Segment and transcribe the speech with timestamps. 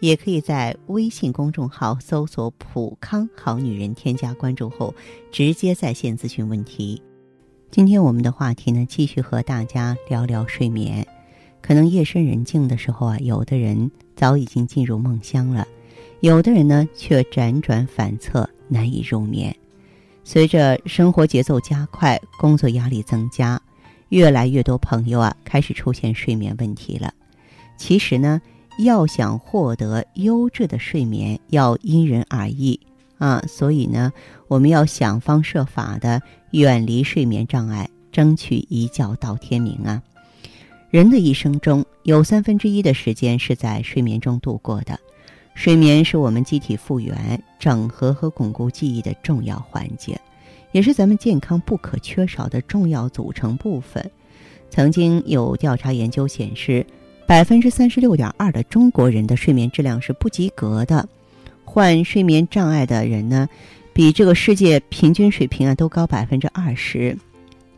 [0.00, 4.94] 也可以在微信公众号搜索“普康好女人”，添加关注后
[5.32, 7.02] 直接在线咨询问题。
[7.70, 11.06] 今天我们的话题呢，继续和大家聊聊睡眠。
[11.60, 15.66] 可能夜深人静的时候啊，有的人早已经进入梦乡了，
[16.20, 19.54] 有的人呢却辗转反侧，难以入眠。
[20.22, 23.60] 随着生活节奏加快，工作压力增加，
[24.10, 27.12] 越来越多朋友啊开始出现睡眠问题了。
[27.76, 28.40] 其实呢。
[28.78, 32.78] 要想获得优质的睡眠，要因人而异
[33.18, 34.12] 啊，所以呢，
[34.46, 40.00] 我们要想方设法的远离睡眠障碍，争取一觉到天明啊。
[40.90, 44.98] 人的一生中有三分之一的时间是在睡眠中度过的，
[45.54, 50.18] 睡眠是我们机体复原、整合和巩固记忆的重要环节，
[50.70, 54.08] 也是咱们健康不可缺少的重要组成部分。
[54.70, 56.86] 曾经有调查研究显示。
[57.28, 61.06] 百分之三十六点二的中国人的睡眠质量是不及格的，
[61.62, 63.46] 患睡眠障碍的人呢，
[63.92, 67.14] 比这个世界平均水平啊都高百分之二十。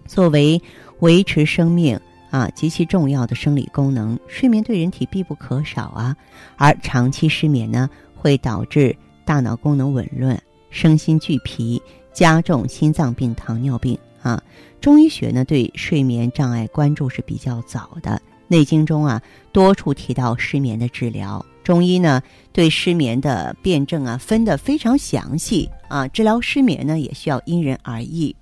[0.06, 0.62] 作为
[1.00, 1.98] 维持生命
[2.30, 6.16] 啊极其重要的生理功能，睡眠对人体必不可少啊。
[6.56, 10.40] 而长期失眠呢，会导致大脑功能紊乱、
[10.70, 14.40] 身心俱疲，加重心脏病、糖尿病啊。
[14.80, 18.22] 中医学呢对睡眠障碍关注是比较早的。
[18.50, 21.44] 内经中啊，多处提到失眠的治疗。
[21.62, 22.20] 中医呢，
[22.52, 26.08] 对失眠的辩证啊，分得非常详细啊。
[26.08, 28.34] 治疗失眠呢，也需要因人而异。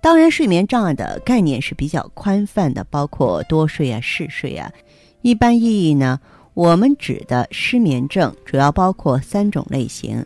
[0.00, 4.70] 当然，睡眠障碍的概念是比较宽泛的，包括多睡啊、嗜睡啊。
[5.22, 6.20] 一般意义呢，
[6.52, 10.24] 我们指的失眠症主要包括三种类型。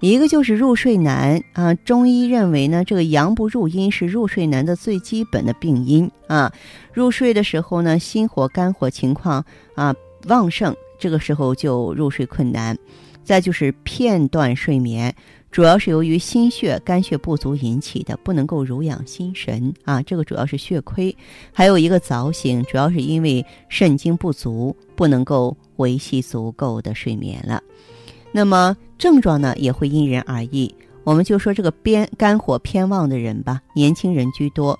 [0.00, 6.52] 一个就是入睡难啊，中医认为呢，这个阳不入阴是入睡难的最基本的病因啊。
[6.92, 9.44] 入睡的时候呢，心火、肝火情况
[9.74, 9.94] 啊
[10.28, 12.78] 旺盛，这个时候就入睡困难。
[13.24, 15.14] 再就是片段睡眠，
[15.50, 21.14] 主要是由于心血、肝血不足引起的，不能够濡养心神啊，这个主要是血亏。
[21.52, 27.60] 还有一个早醒，主要是因为肾精不足，不能够维系足够的睡眠了。
[28.30, 30.72] 那么症状呢也会因人而异，
[31.02, 34.78] 我们就说这个边肝火偏旺的人吧，年轻人居多，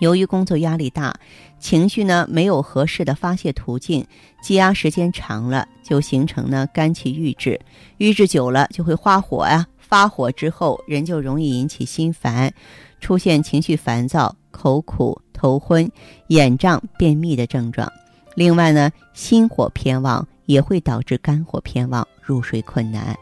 [0.00, 1.14] 由于工作压力大，
[1.58, 4.06] 情绪呢没有合适的发泄途径，
[4.40, 7.60] 积压时间长了，就形成呢肝气郁滞，
[7.96, 12.52] 郁滞久了就会发火呀，发火之后人就容易引起心烦，
[13.00, 15.90] 出现情绪烦躁、口苦、头昏、
[16.28, 17.90] 眼胀、便秘的症状。
[18.36, 20.26] 另外呢，心火偏旺。
[20.48, 23.18] 也会导致肝火偏旺，入睡困难，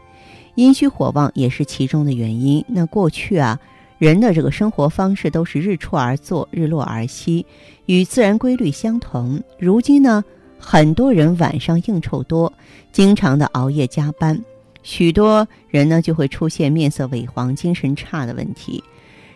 [0.55, 2.63] 阴虚火旺也是其中的原因。
[2.67, 3.57] 那过去啊，
[3.97, 7.45] 人的这个生活方式都是日出而作，日落而息，
[7.85, 9.41] 与自然规律相同。
[9.57, 10.21] 如今呢，
[10.59, 12.51] 很多人晚上应酬多，
[12.91, 14.37] 经常的熬夜加班，
[14.83, 18.83] 许多人呢就会出现面色萎黄、精神差的问题。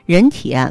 [0.05, 0.69] 人体啊，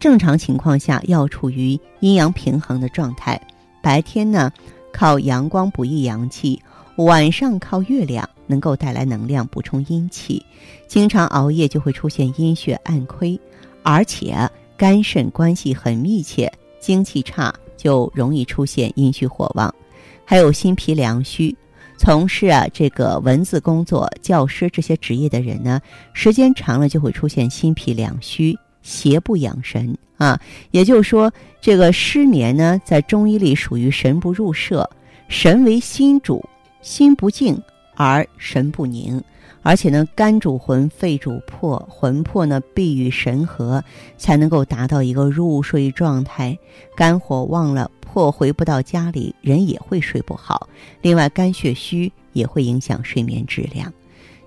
[0.00, 3.38] 正常情况下要处于阴阳平衡的状态，
[3.82, 4.50] 白天呢。
[4.96, 6.62] 靠阳光补益阳气，
[6.96, 10.44] 晚上靠月亮能够带来能量补充阴气。
[10.86, 13.38] 经常熬夜就会出现阴血暗亏，
[13.82, 14.36] 而且
[14.76, 19.74] 肝肾关系很密切，精气差就容易出现阴虚火旺。
[20.24, 21.54] 还有心脾两虚，
[21.98, 25.80] 从事啊这个文字工作、教师这些职业的人呢，
[26.12, 28.56] 时间长了就会出现心脾两虚。
[28.82, 30.38] 邪不养神啊，
[30.70, 34.88] 也就是说，这个失眠呢，在中医里属于神不入摄，
[35.26, 36.44] 神为心主，
[36.84, 37.60] 心不静
[37.96, 39.22] 而神不宁，
[39.62, 43.82] 而且呢，肝主魂，肺主魄，魂魄呢必与神合，
[44.18, 46.56] 才能够达到一个入睡状态。
[46.94, 50.68] 肝火旺了，魄回不到家里，人也会睡不好。
[51.00, 53.90] 另外，肝血虚也会影响睡眠质量。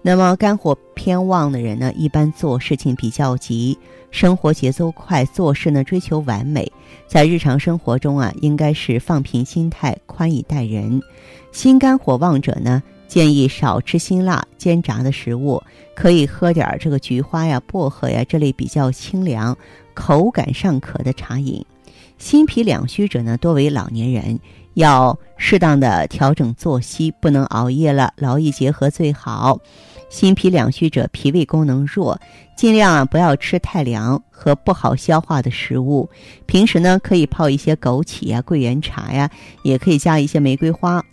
[0.03, 3.75] 那么肝火偏旺的人呢，一般做事情比较急，
[4.11, 6.71] 生活节奏快，做事呢追求完美。
[7.07, 11.01] 在日常生活中啊，应该是放平心态，宽以待人。
[11.51, 15.61] 心肝火旺者呢，建议少吃辛辣煎炸的食物，
[15.95, 19.57] 可以喝点这个菊花呀、薄荷呀这类比较清凉、
[19.93, 21.65] 口感尚可的茶饮。
[22.17, 24.39] 心脾两虚者呢，多为老年人，
[24.75, 29.59] 要适当的调整作息，不能熬夜了，劳逸结合最好。
[30.09, 32.19] 心脾两虚者脾胃功能弱，
[32.55, 36.09] 尽量啊不要吃太凉和不好消化的食物。
[36.45, 39.29] 平时呢可以泡一些枸杞呀、桂圆茶呀，
[39.63, 41.03] 也可以加一些玫瑰花。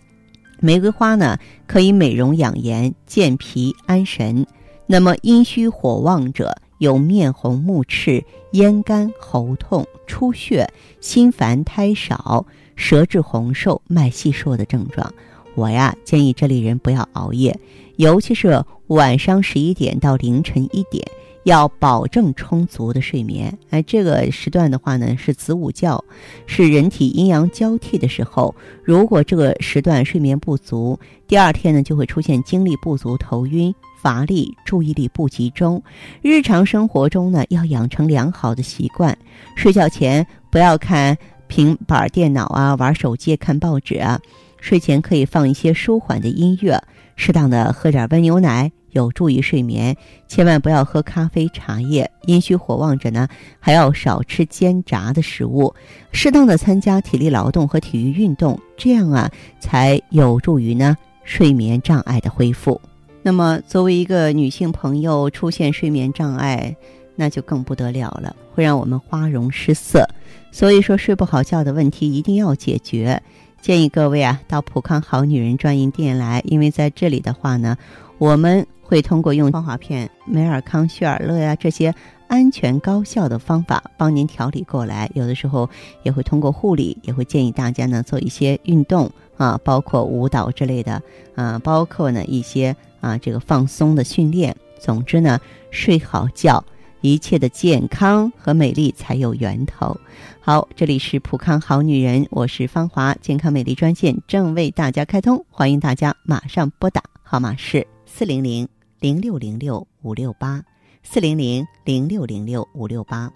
[0.65, 4.47] 玫瑰花呢可以美容养颜、健脾安神。
[4.87, 10.67] 那么阴虚火旺者有面红目赤、咽干喉痛、出血、
[10.99, 15.13] 心烦胎少、舌质红瘦、脉细数的症状。
[15.53, 17.59] 我呀建议这类人不要熬夜，
[17.97, 21.05] 尤其是晚上十一点到凌晨一点，
[21.45, 23.55] 要保证充足的睡眠。
[23.69, 26.03] 哎，这个时段的话呢是子午觉，
[26.47, 28.53] 是人体阴阳交替的时候。
[28.83, 35.81] 如果这个时段睡眠不足，第二天呢就会出现精力不足、头晕、乏力、注意力不集中。
[36.21, 39.15] 日常生活中呢要养成良好的习惯，
[39.55, 41.15] 睡觉前不要看
[41.47, 44.19] 平板电脑啊、玩手机、看报纸啊。
[44.59, 46.81] 睡前可以放一些舒缓的音乐，
[47.15, 49.95] 适当的喝点温牛奶，有助于睡眠。
[50.27, 52.09] 千万不要喝咖啡、茶叶。
[52.25, 53.27] 阴虚火旺者呢，
[53.59, 55.71] 还要少吃煎炸的食物，
[56.11, 62.81] 适当的参加体力劳动和体育运动，这样啊，才有助于呢睡眠障碍的恢复。
[63.21, 66.75] 那么，作为一个女性朋友，出现睡眠障碍，
[67.15, 70.07] 那就更不得了了，会让我们花容失色。
[70.51, 73.21] 所以说，睡不好觉的问题一定要解决。
[73.61, 77.75] 建议各位啊，到普康好女人专营店来，因为在这里的话呢，
[78.17, 81.93] 我们会通过用芳华片、美尔康、血尔乐呀这些
[82.27, 85.09] 安全高效的方法帮您调理过来。
[85.13, 85.69] 有的时候
[86.03, 91.01] 也会通过护理，也会建议大家呢做一些运动啊，包括舞蹈之类的
[91.35, 94.55] 啊，包括呢一些啊这个放松的训练。
[94.79, 95.39] 总之呢，
[95.71, 96.63] 睡好觉。
[97.01, 99.95] 一切的健康和美丽才有源头。
[100.39, 107.85] 好，这里是普康好女人，我是芳华，健康美丽专线正为大家开通，欢迎大家马上拨打，号码是
[108.17, 108.65] 四零零
[109.01, 110.63] 零六零六五六八
[111.03, 113.29] 四零零零六零六五六八。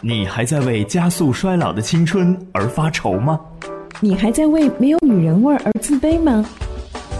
[0.00, 3.38] 你还在为加速衰老的青春而发愁吗？
[4.00, 6.44] 你还在为没有女人味而自卑吗？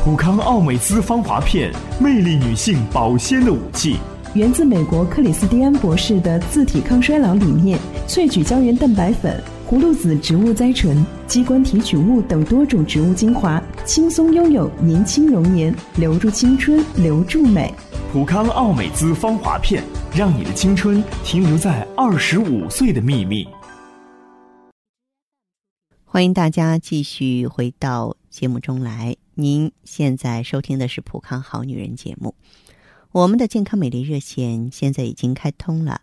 [0.02, 3.96] 普康奥美姿芳华片，魅力女性保鲜的武器。
[4.34, 7.78] 源自美国克里斯蒂安博士的自体抗衰老理念，
[8.08, 17.72] 萃取胶原蛋白粉、葫芦籽植物甾醇、鸡冠提取物等多种植物精华，轻松拥有年轻容颜，留住青春，留住美。
[18.12, 19.82] 普康奥美姿芳华片，
[20.14, 23.48] 让你的青春停留在二十五岁的秘密。
[26.04, 32.34] 欢迎大家继续回到节目中来，您现在收听的是普康好女人节目。
[33.12, 36.02] 我们的健康美丽热线现在已经开通了，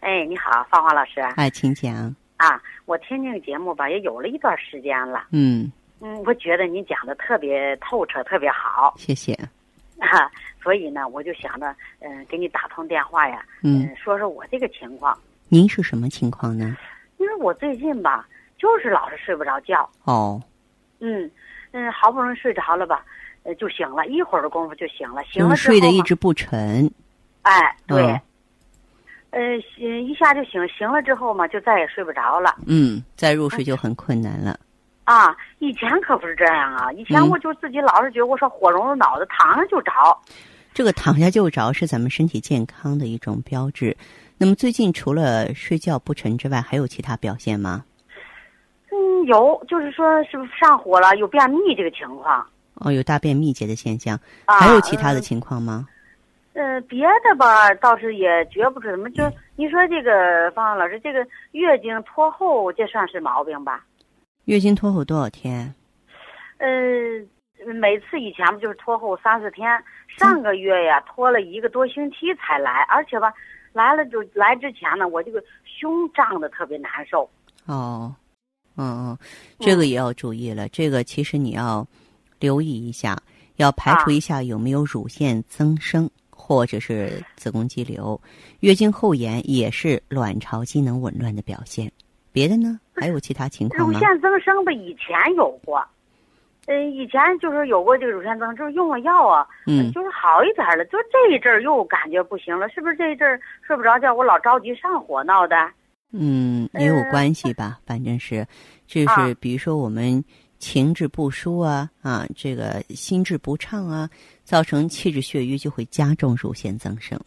[0.00, 1.20] 哎，你好，芳华老师。
[1.36, 2.14] 哎，请讲。
[2.36, 5.26] 啊，我听这个节目吧，也有了一段时间了。
[5.32, 5.70] 嗯。
[6.00, 8.94] 嗯，我觉得您讲的特别透彻，特别好。
[8.96, 9.34] 谢谢。
[9.98, 10.30] 啊，
[10.62, 15.18] 所以呢，我就想着，嗯，给你打通电话呀，嗯，说说我这个情况。
[15.48, 16.76] 您是什么情况呢？
[17.16, 19.90] 因为我最近吧，就是老是睡不着觉。
[20.04, 20.40] 哦。
[21.00, 21.28] 嗯
[21.72, 23.04] 嗯，好不容易睡着了吧，
[23.42, 26.88] 呃，就醒了一会儿的功夫就醒了，醒了睡得一直不沉。
[27.42, 28.20] 哎，对，
[29.30, 29.40] 呃，
[29.76, 32.56] 醒一下就醒，醒了之后嘛，就再也睡不着了。
[32.66, 34.58] 嗯，再入睡就很困难了。
[35.04, 36.92] 啊，以前可不是这样啊！
[36.92, 39.92] 以前我就自己老是觉得，我说火融融脑子，躺下就着。
[40.74, 43.96] 这个躺下就着是咱们身体健康的一种标志。
[44.36, 47.84] 那么最近除了睡觉不沉之外，还有其他表现吗？
[48.90, 52.46] 嗯，有，就是说是不是上火了，有便秘这个情况。
[52.74, 55.86] 哦，有大便秘结的现象，还有其他的情况吗？
[56.58, 59.22] 呃，别的吧倒是也觉不出什么，就
[59.54, 63.84] 你说这个方老师，这个月经拖后，这算是毛病吧？
[64.46, 65.72] 月经拖后多少天？
[66.56, 66.68] 呃，
[67.72, 69.70] 每次以前不就是拖后三四天，
[70.18, 73.32] 上个月呀拖了一个多星期才来，而且吧
[73.72, 77.22] 来了就来之前呢，我这个胸胀的特别难受。
[77.66, 78.12] 哦，
[78.76, 79.18] 嗯嗯，
[79.60, 81.86] 这个也要注意了，这个其实你要
[82.40, 83.16] 留意一下，
[83.58, 86.10] 要排除一下有没有乳腺增生。
[86.40, 88.18] 或者是子宫肌瘤，
[88.60, 91.90] 月经后延也是卵巢机能紊乱的表现。
[92.30, 92.78] 别的呢？
[92.94, 93.92] 还有其他情况吗？
[93.92, 95.84] 乳腺增生吧，以前有过。
[96.66, 104.14] 嗯，以前就是有过这个乳腺增生，就是用了药啊，嗯就是好一点了，就这一阵儿又感觉不行了，是不是这一阵儿睡不着觉？
[104.14, 105.56] 我老着急上火闹的。
[106.12, 108.46] 嗯，也有呃关系吧，反正是，
[108.86, 110.22] 就啊是比如说我们
[110.58, 114.08] 情志不舒啊啊，这个心智不畅啊，
[114.44, 117.18] 造成气滞血瘀，就会加重乳腺增生。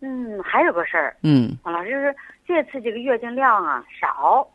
[0.00, 2.14] 嗯，还有个事儿，嗯，王老师就是
[2.46, 4.46] 这次这个月经量啊少，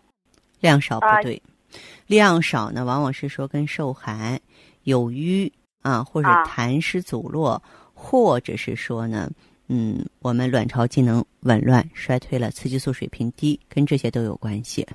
[0.59, 1.41] 量少不啊对，
[2.05, 4.39] 量少呢，往往是说跟受寒、
[4.83, 6.43] 有瘀啊，或者啊。
[6.45, 7.61] 痰湿阻络，
[7.93, 9.31] 或者是说呢，
[9.69, 14.85] 嗯，我们卵巢机能紊乱、衰退了，雌激素水平低，跟这些都有关系。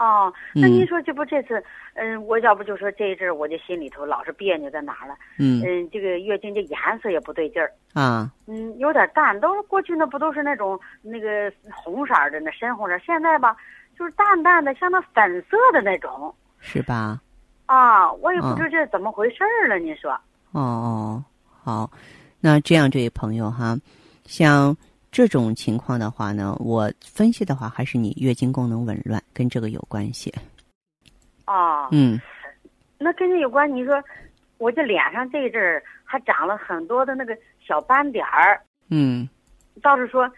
[0.00, 5.14] 哦，那嗯您说这不这次，嗯，我要不就说这一阵儿我这心里头老是别扭在哪儿了？
[5.38, 13.54] 嗯嗯，这个月经这颜色也不对劲儿，啊，嗯，有点淡，都是过去那不都是那种那个红色儿的那深红色，现在吧
[13.98, 17.20] 就是淡淡的，像那粉色的那种是吧？
[17.66, 20.10] 啊，我也不嗯知这怎么回事儿了，你说？
[20.52, 21.24] 哦哦，
[21.62, 21.90] 好，
[22.40, 23.76] 那这样，这位朋友哈，
[24.24, 24.74] 像
[25.10, 30.32] 这种情况的话呢，我分析的话，还是你月经功能紊乱跟这个有关系。
[31.46, 32.20] 哦，嗯。
[32.98, 34.02] 那跟这有关，你说
[34.58, 37.36] 我这脸上这一阵儿还长了很多的那个
[37.66, 39.28] 小斑点儿，嗯。
[39.82, 40.30] 倒是说，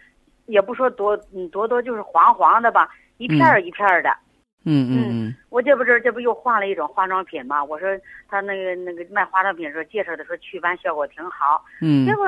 [0.47, 2.89] 也不说多嗯多多，就是黄黄的吧，
[3.19, 4.09] 一片儿一片儿的。
[4.11, 4.17] 嗯
[4.65, 7.63] 嗯嗯我这不是这不又换了一种化妆品吗？
[7.63, 7.89] 我说
[8.29, 12.27] 他那个那个卖化妆品说介绍的说祛斑效果挺好，嗯结果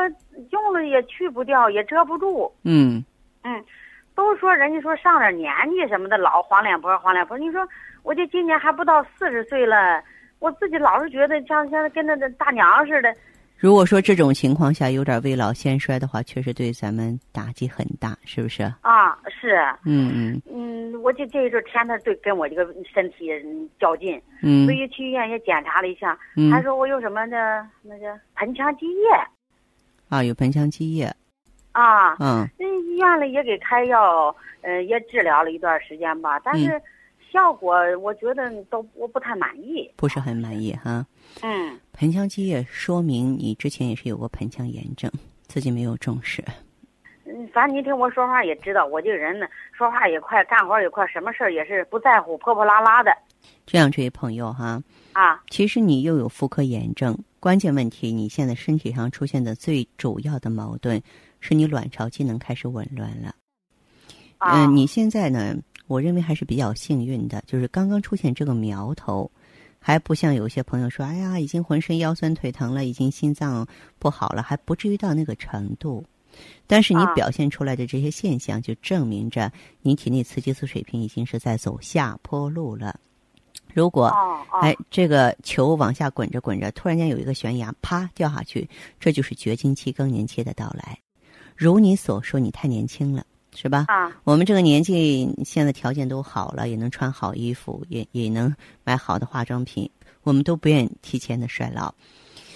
[0.51, 2.53] 用了也去不掉，也遮不住。
[2.65, 3.05] 嗯
[3.43, 3.65] 嗯，
[4.15, 7.67] 都说人家说上点年纪什么的老黄脸婆黄脸婆，你说
[8.03, 10.03] 我这今年还不到四十岁了，
[10.39, 13.15] 我自己老是觉得像像跟那个大娘似的。
[13.65, 18.63] 如果说这种情况下有点未老先衰的话，确实对咱们打击很大，是不是？
[18.83, 19.57] 啊，是，
[19.87, 20.43] 嗯嗯。
[20.53, 24.67] 嗯，我就这一阵儿天天对跟我这个身体嗯较劲，嗯。
[24.67, 26.53] 所以去医院也检查了一下，嗯。
[26.53, 29.09] 还说我有什么的那个盆腔积液。
[30.11, 31.11] 啊，有盆腔积液，
[31.73, 32.47] 啊，嗯。
[32.59, 36.79] 那医院里也给开药，呃，也治疗了一段时间吧，但是
[37.35, 39.91] 效果我觉得都我不太满意。
[39.97, 41.05] 不是很满意哈。
[41.43, 45.11] 嗯，盆腔积液说明你之前也是有过盆腔炎症，
[45.49, 46.45] 自己没有重视。
[47.25, 53.11] 嗯，反正你听我说话也知道，我这个人呢，说话也快，干活也快，什么事儿也是不在乎，破破拉拉的
[53.67, 54.81] 这样，这位朋友哈，
[55.13, 55.43] 啊。
[55.51, 61.03] 其实你又有妇科炎症，关键问题你现在身体上出现的最主要的矛盾
[61.41, 63.35] 是你卵巢机能开始紊乱了。
[64.39, 69.31] 啊，嗯，你现在呢，我认为还是比较幸运的，就是刚刚出现这个苗头，
[69.79, 73.67] 还不像有些朋友说，哎呀，已经浑身腰酸腿疼了，已经心脏
[73.99, 76.05] 不好了，还不至于到那个程度。
[76.67, 82.99] 但是你啊表现出来的这些现象，就证明着你体内雌激素水平已经是在走下坡路了。
[83.73, 84.13] 如果
[84.61, 90.99] 哎，这个球往下滚着滚着，突然间有一个悬崖，啪掉下去，这就是绝经期、更年期的到来。
[91.57, 93.87] 如你所说，你太年轻了，是吧？
[93.89, 99.89] 啊，我们这个年纪，现在条件都好了，也能穿好衣服，也也能买好的化妆品，
[100.23, 101.95] 我们都不愿提前的衰老。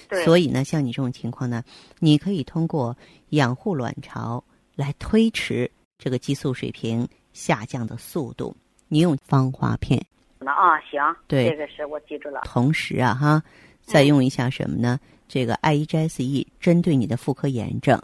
[0.09, 1.63] 对，所以呢，像你这种情况呢，
[1.99, 2.97] 你可以通过
[3.31, 4.43] 养护卵巢
[4.75, 8.57] 来推迟这个激素水平下降的速度。
[8.89, 10.03] 你用芳华片，
[10.39, 12.41] 那啊，行，对这个是我记住了。
[12.45, 13.43] 同时啊哈，
[13.83, 14.99] 再用一下什么呢？
[15.29, 18.01] 这个 I E G S E 针对你的妇科炎症，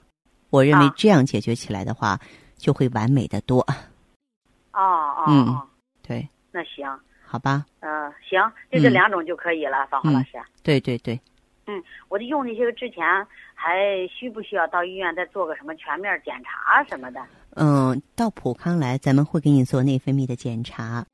[0.50, 2.20] 我认为啊这样解决起来的话，
[2.64, 3.61] 就会完美的多。
[4.73, 5.62] 哦哦嗯哦，
[6.02, 6.88] 对，那行，
[7.26, 7.66] 好吧？
[7.80, 8.40] 嗯、行，
[8.73, 10.40] 就这嗯两种就可以了，芳华老师。
[10.62, 11.21] 对对对，
[11.66, 13.04] 嗯我就用那些个之前，
[13.54, 17.21] 还需不需要到医院再做个什么全面检查什么的？
[17.56, 21.04] 嗯，到普康来，咱们会给你做内分泌的检查。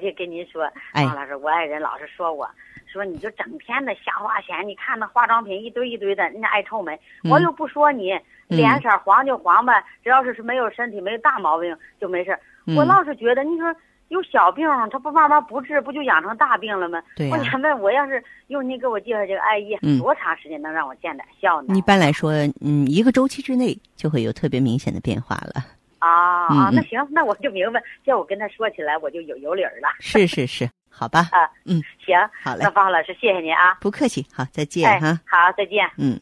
[0.00, 2.48] 呃，我就跟您说，哎王老师，我爱人老是说我，
[2.86, 12.38] 说你就整天的瞎花钱，你看那化妆品一堆一堆的，人家爱臭美，嗯我又不说你，嗯脸色黄就黄呗，只要是是没有身体没有大毛病就没事
[12.76, 13.74] 我老是觉得，你说
[14.08, 17.02] 有小病，他不慢慢不治，不就养成大病了吗？
[17.30, 21.74] 我想问，我要是用您给我介绍这个艾叶，嗯多长时间能让我见点效呢？
[21.74, 25.64] 一般来说，嗯，一个周期之内就会有特别明显的变化了。
[26.00, 29.88] 啊嗯啊，那嗯行，那我就明白，叫我跟他说起来，我就有有理儿了。
[30.00, 33.74] 是是是，好吧，啊，嗯，行，好嘞那，方老师，谢谢您啊。
[33.80, 35.88] 不客气，好，再见哎哈。，好，再见。
[35.96, 36.20] 嗯。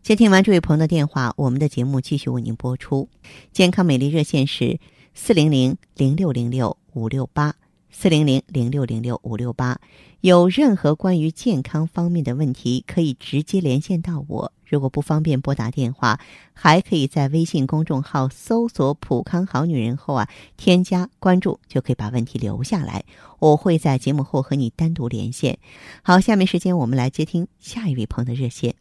[0.00, 3.10] 接听完这位朋友的电话，我们的节目继续为您播出。
[3.50, 4.78] 健康美丽热线是
[5.12, 7.52] 四零零零六零六五六八
[8.00, 9.76] 四零零零六零六五六八。
[10.20, 14.52] 有任何关于健康方面的问题，可以直接连线到我。
[14.64, 16.20] 如果不方便拨打电话，
[16.54, 23.02] 还可以在微信公众号搜索“普康好女人”后啊，添加关注，就可以把问题留下来。
[23.40, 25.58] 我会在节目后和你单独连线。
[26.04, 28.76] 好，下面时间我们来接听下一位朋友的热线。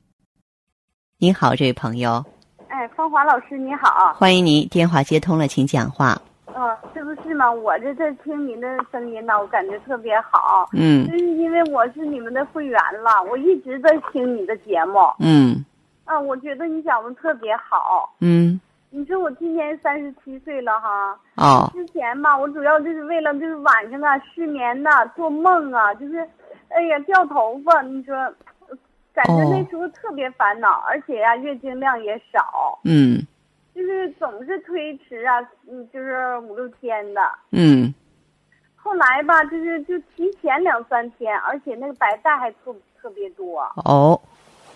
[1.17, 2.23] 你好，这位朋友。
[2.67, 6.21] 哎，芳华老师你好，欢迎您，电话接通了，请讲话。
[6.59, 7.51] 嗯，这不是吗？
[7.51, 10.67] 我这在听您的声音呢，我感觉特别好。
[10.73, 14.99] 嗯就是因为我是你们的会员了，我一直在听你的节目。
[15.19, 15.63] 嗯
[16.05, 18.11] 啊，我觉得你讲的特别好。
[18.21, 18.59] 嗯，
[18.89, 26.27] 你说我今年三十七岁了哈，哦，之前吧，我主要就是为了就是晚上啊失眠呐、做梦啊，就是，
[26.69, 28.15] 哎呀掉头发，你说，
[29.13, 33.19] 感觉那时候特别烦恼，而且呀、月经量也少，嗯
[33.77, 37.21] 就是总是推迟啊，嗯，就是五六天的。
[37.51, 37.93] 嗯
[38.75, 43.61] 后来吧，就是就提前两三天，而且那个白带还特特别多。
[43.85, 44.19] 哦，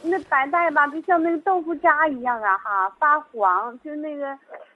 [0.03, 4.27] 那白带吧，就像那个豆腐渣一样啊，哈，发黄，就那个，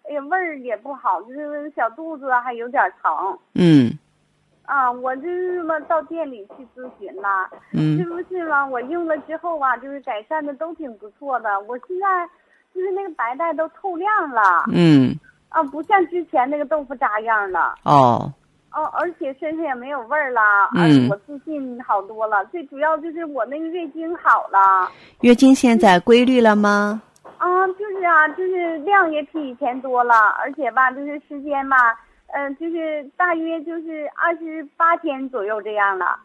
[0.10, 3.38] 哎呀，味儿也不好，就是小肚子啊还有点疼。
[3.54, 3.92] 嗯
[4.64, 8.66] 啊，我就是嘛到店里去咨询啦，是嗯不是嘛？
[8.66, 11.60] 我用了之后啊，就是改善的都挺不错的。
[11.62, 12.28] 我现在
[12.76, 15.18] 就是那个白带都透亮了，嗯，
[15.50, 17.76] 啊，不像之前那个豆腐渣样了。
[17.84, 18.30] 哦，
[18.74, 20.42] 哦，而且身上也没有味儿了，
[20.76, 22.44] 嗯而且我自信好多了。
[22.48, 24.92] 最主要就是我那个月经好了，
[25.22, 27.02] 月经现在规律了吗？
[27.38, 31.78] 啊，就是啊，就是量也比以前多了，而且吧，就是时间吧，
[32.34, 36.20] 嗯、就是大约就是二十八天左右这样了。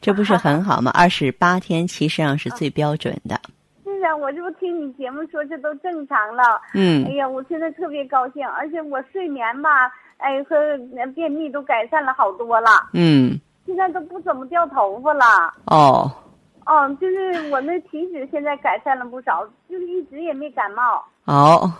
[0.00, 0.90] 这 不是很好吗？
[0.96, 3.38] 二十八天其实上是最标准的。
[3.44, 3.52] 是
[4.04, 6.42] 啊，我这不听你节目说这都正常了。
[6.74, 10.56] 嗯哎呀，我现在特别高兴，而且我睡眠吧，哎和
[11.14, 15.24] 便秘都改善了好多了，嗯，现在都不怎么掉头发了。
[15.66, 16.10] 哦，
[16.66, 21.04] 哦，就是我那体脂现在改善了不少，就是一直也没感冒。
[21.24, 21.70] 哦，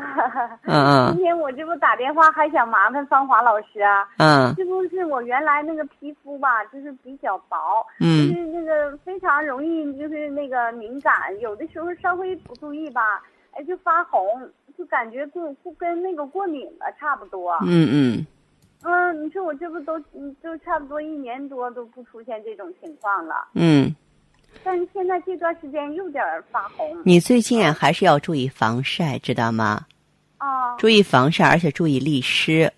[0.66, 4.54] 嗯今天我这不打电话还想麻烦芳华老师啊，嗯。
[4.56, 7.56] 这不是我原来那个皮肤吧，就是比较薄，
[8.00, 8.28] 嗯。
[8.28, 13.22] 就是那个非常容易就是那个敏感，有的时候稍微不注意吧，
[13.52, 14.20] 哎就发红，
[14.76, 17.52] 就感觉过跟那个过敏了差不多。
[17.62, 18.26] 嗯嗯。
[18.84, 23.92] 嗯，你说我这不都嗯就差不多一年多都不出现这种情况了，嗯，
[24.66, 26.84] 但是现在这段时间有点儿发红。
[27.04, 29.86] 你最近啊还是要注意防晒，知道吗？
[30.40, 32.70] 哦，注意防晒，而且注意利湿。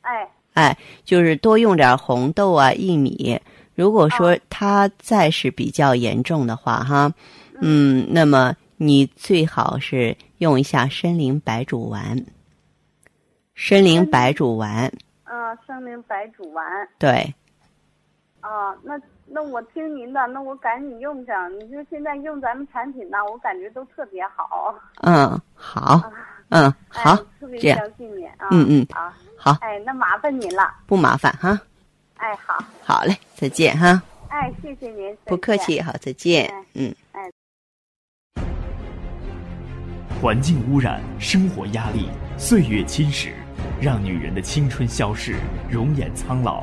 [0.00, 3.40] 哎，哎，就是多用点红豆啊、薏米。
[3.76, 7.14] 如果说它再是比较严重的话，哈，
[7.60, 12.16] 嗯，那么你最好是用一下参苓白术丸。
[13.54, 14.92] 参苓白术丸，
[15.24, 16.64] 嗯，参苓白术丸。
[16.98, 17.32] 对，
[18.40, 18.98] 啊，那
[19.34, 21.50] 那我听您的，那我赶紧用上。
[21.58, 24.74] 你说现在用咱们产品呢，我感觉都特别好。
[25.00, 25.98] 嗯，好，
[26.50, 28.48] 嗯，好哎，特别相信你啊。
[28.50, 30.74] 嗯嗯啊，好，哎，那麻烦您了。
[30.86, 31.58] 不麻烦哈。
[32.18, 35.16] 哎，好，好嘞，再见哈，哎，谢谢您。
[35.24, 36.94] 不客气，好，再见哎，嗯。
[40.20, 43.32] 环境污染、生活压力、岁月侵蚀，
[43.80, 45.36] 让女人的青春消逝，
[45.70, 46.62] 容颜苍老。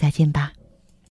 [0.00, 0.59] 再见吧。